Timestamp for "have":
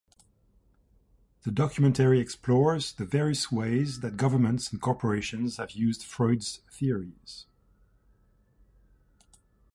5.57-5.73